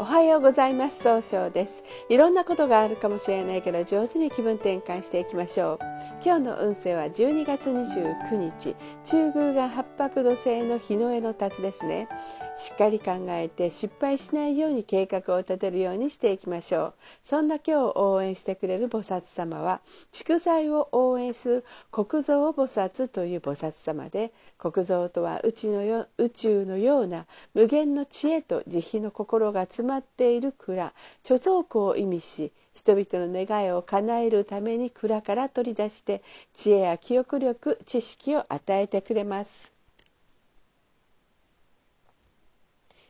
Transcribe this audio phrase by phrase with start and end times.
[0.00, 1.02] おはようございます。
[1.02, 1.82] 総称です。
[2.08, 5.78] いろんなことがあるかもしれないけど上手に気分転換していきましょう。
[6.24, 8.76] 今日の運勢は12月29日。
[9.02, 12.06] 中宮が八白土星の日の絵の立ちですね。
[12.54, 16.94] しっかり考えて失敗しないように計画を立てるようにしていきましょう。
[17.24, 19.80] そんな今日を応援してくれる菩薩様は
[20.12, 30.92] 蓄財を応援する国蔵菩薩という菩薩様で国蔵とは宇宙のよ宇宙のような無限の知恵と慈悲の心が詰まっている蔵。
[31.24, 36.22] 貯蔵庫を意味し人々の願いを叶えるために蔵から取り出して
[36.54, 39.72] 知恵や記憶力知識を与えてくれます。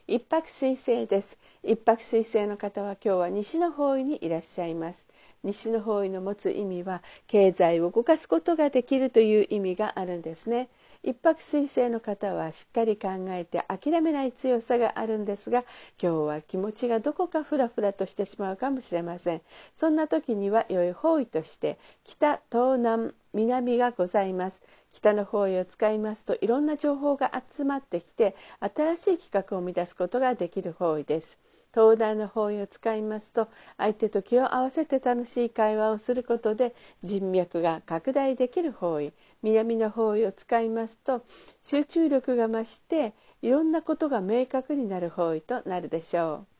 [0.07, 1.37] 一泊水星です。
[1.61, 5.05] 一泊水星の方は今日は西の方位にいらっしゃいます。
[5.43, 10.67] 西の方位の持つ意味は経済を動かすことができるという意味があるんですね。
[11.01, 15.63] 一泊水星の方はしっかり考えて諦めない強さがあるんですが
[16.01, 19.41] 今日は気持ちがどこかフラフラとしてしまうかもしれません。
[19.75, 24.61] そんな時には良い方位として北東南南がございます。
[24.91, 31.39] 北の方位を使いますといろんな情報が集まってきて新しい企画を生み出すことができる方位です。
[31.71, 39.13] 東大の方位を使いますと相手と気を合わせて楽しい会話をすることで人脈が拡大できる方位。
[39.41, 41.25] 南の方位を使いますと
[41.61, 46.58] 集中力が増していろんなことが明確になる方位となるでしょう。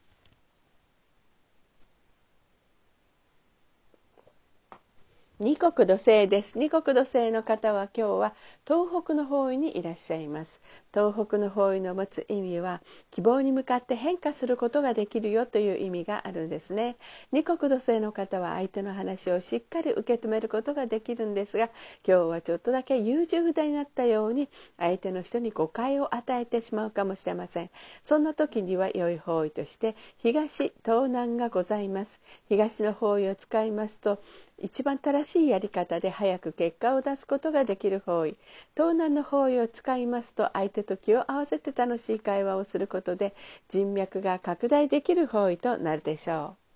[5.41, 6.59] 二国土星です。
[6.59, 8.33] 二国土星の方は今日は
[8.67, 10.59] 東北の方位にいらっしゃいます。
[10.93, 16.97] 東北の方位の持つ意味は希望に向かって変化することができるよという意味があるんですね。
[17.31, 21.69] 二国土星の方は相手の話をしっかり受け止めることができるんですが
[22.05, 27.69] 今日はちょっとだけ優柔不断になったように相手の人に誤解を与えてしまうかもしれません。
[28.03, 32.19] そんな時には良い方位として東東南がございます。
[32.49, 34.21] 東の方位を使いますと
[34.61, 38.37] 一番正しいやり方で早く結果を出すことができる方位
[38.75, 43.33] 東南の方位を使いますと相手と気を合わせて楽しい会話をすることで
[43.69, 46.68] 人脈が拡大できる方位となるでしょう。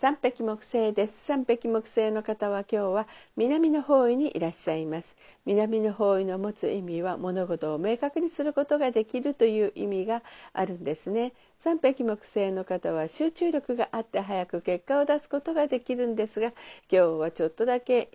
[0.00, 1.26] 三匹木星です。
[1.26, 3.06] 三匹木星の方は今日は
[3.36, 5.14] 南の方位にいらっしゃいます。
[5.44, 10.22] 南の方位の持つ意味は物事を明確にすることができるという意味が
[10.54, 11.34] あるんですね。
[11.58, 16.46] 三匹木星の方は集中力があって早く結果を出すことができるんですが
[16.90, 18.08] 今日はちょっとだけ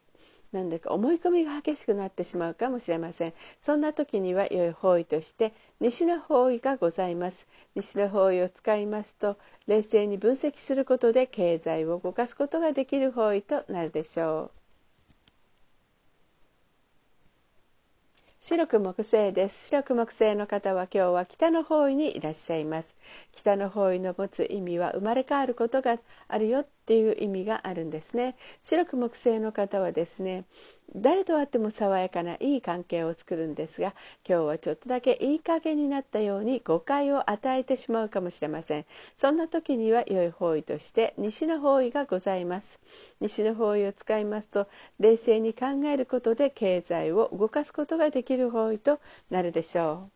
[0.51, 3.33] なんだか思い込みが激しくなってしまうかもしれません。
[3.61, 7.45] そんな時には良い方位として西の方位がございます。
[7.75, 14.65] 西の方位を使いますと冷静に分析することで経済を動かすことができる方位となるでしょう。
[18.39, 19.69] 白く木星です。
[19.69, 22.95] 白く木星の方は今日は北の方位にいらっしゃいます。
[23.31, 25.97] 北の方位の持つ意味は生まれ変わることが
[26.27, 26.63] あるよ。
[26.85, 28.35] っていう意味があるんですね。
[28.61, 30.45] 白く木星の方はですね
[30.95, 38.85] 誰と会っても爽やかないい関係を作るんですが今日はちょっとだけいい加減になったように誤解を与えてしまうかもしれません。
[39.17, 42.79] そんな時には良い方位として西の方位がございます。
[43.19, 44.67] 西の方位を使いますと
[44.99, 48.99] 冷静に考えることで経済を動かすことができる方位と
[49.31, 50.14] なるでしょう。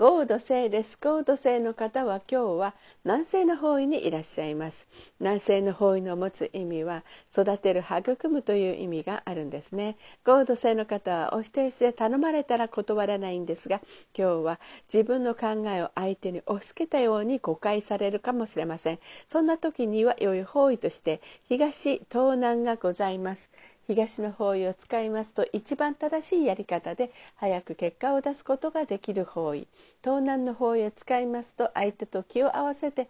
[0.00, 0.96] ゴード星です。
[0.98, 2.74] ゴード星の方は今日は
[3.04, 4.88] 南西の方位にいらっしゃいます。
[5.18, 9.98] 南西の方位の持つ意味は育てる育むという意味があるんですね。
[10.24, 13.82] ゴード星の方はお人よしで頼まれたら断らないんですが
[14.16, 18.98] 今日は自分の考えを相手に押し付けたように誤解されるかもしれません。
[19.28, 23.50] そんな時には良い方位として東東南がございます。
[23.90, 29.66] 東の方位を使いますと一番正しいやり方で早く結果を出すことができる方位
[30.04, 33.08] 東南の方位を使いますと相手と気を合わせて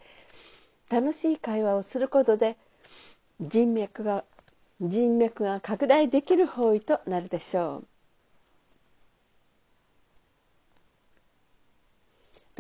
[0.91, 2.57] 楽しい会話をすることで
[3.41, 4.25] 人脈が
[4.81, 7.90] 人脈が拡大できる方位となるでしょう。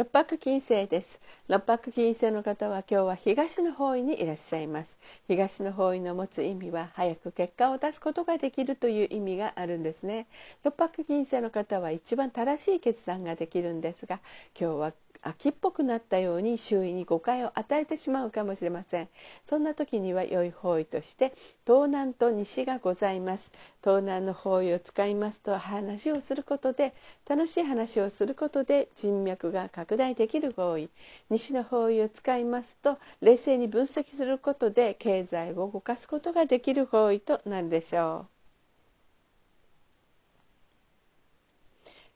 [0.00, 1.20] 六白金星です。
[1.46, 4.96] 六白金星の方は今日は東の方位にいらっしゃいます。
[5.28, 10.26] 東の方位の持つ意味は早く結果を出すことができるという意味があるんですね。
[10.64, 14.20] 六白金星の方は一番正しい決断ができるんですが
[14.58, 19.08] 今日は秋っぽくなったように周囲に誤解を与えてしまうかもしれません。
[19.44, 21.32] そんな時には良い方位として
[21.66, 23.52] 東南と西がございます。
[23.82, 26.94] 東南の方位を使いますと話をすることで
[27.28, 30.88] 楽しい話をすることで人脈が拡大できる方位。
[31.28, 38.39] 西の方位を使いますと冷静に分析することで経済を動かすことができる方位となるでしょう。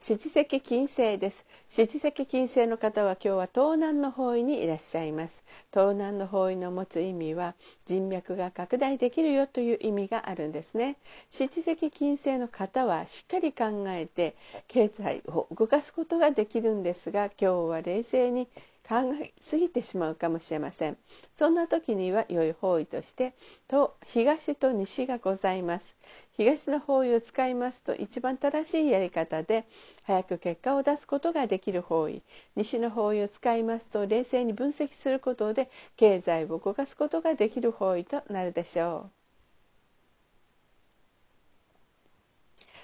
[0.06, 1.46] 七石金星です。
[1.66, 5.42] 七石金星の方は今日は東南の方位にいらっしゃいます。
[5.72, 7.54] 東南の方位の持つ意味は
[7.86, 10.98] 人脈が拡大できるよという意味があるんですね。
[11.30, 14.36] 七石金星の方はしっかり考えて
[14.68, 18.46] 経済を動かすことができるんですが今日は冷静に
[18.86, 20.98] 考えすぎてしまうかもしれません。
[21.34, 23.32] そんな時には良い方位として
[23.66, 25.96] と東と西がございます。
[26.36, 29.64] 東の方位を使いますと一番正しいやり方で
[30.02, 32.22] 早く結果を出すことができる方位。
[32.56, 39.10] 西の方位を使いますと冷静に分析することで経済を動かすことができる方位となるでしょう。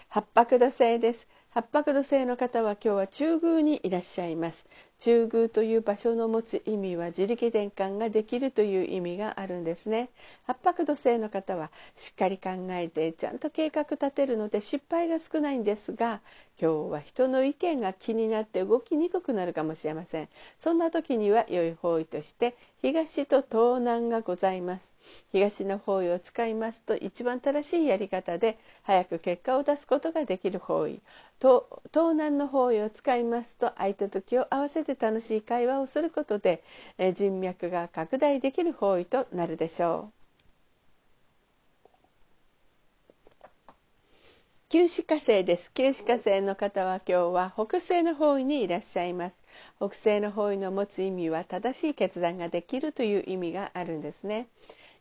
[0.08, 1.28] 八白土星です。
[1.50, 4.66] 八白土星の方は今日は中宮にいらっしゃいます。
[5.00, 10.10] 中宮という場所の持つ意味は自力転換ができるという意味があるんですね。
[10.46, 16.20] 八白土星の方はしっかり考えてちゃんと計画立てるので失敗が少ないんですが
[16.60, 20.28] 今日は人の意見が気になって動きにくくなるかもしれません。
[20.58, 24.90] そんな時には良い方位として東と東南がございます。
[25.32, 31.00] 東の方位を使いますと一番正しいやり方で早く結果を出すことができる方位。
[31.40, 31.62] 東
[32.12, 36.62] 南の方位を使いますと相手時を合わせて楽しい会話をすることで
[37.14, 40.20] 人脈が拡大できる方位となるでしょう。
[44.72, 45.72] 旧歯火星です。
[45.74, 49.36] 旧歯火星の方は今日は北西の方位にいらっしゃいます。
[49.78, 54.46] 北西の方位の持つ意味は正しい決断ができるという意味があるんですね。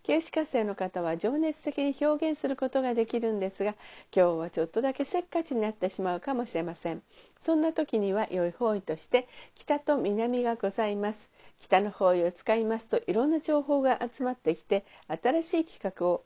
[0.10, 3.76] 形式活性の方は情熱的に表現することができるんですが
[4.12, 7.04] 今日はちょっとだけせっかちになってしまうかもしれません。
[7.46, 11.30] そんな時には良い方位として北と南がございます。
[11.60, 14.84] 北の方位を使いますといろんな情報が集まってきて
[15.22, 16.24] 新しい企画を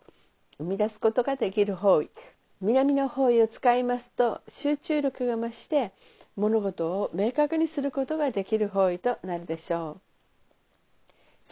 [0.60, 2.10] 生み出すことができる方位。
[2.62, 5.92] 南の方位を使いますと集中力が増して
[6.38, 10.13] 物事を明確にすることができる方位となるでしょう。